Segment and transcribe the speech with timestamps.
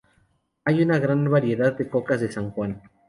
[0.65, 2.81] Hay una gran variedad de cocas de San Juan.